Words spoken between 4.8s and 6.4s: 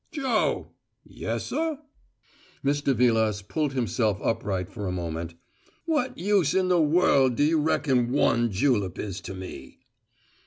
a moment. "What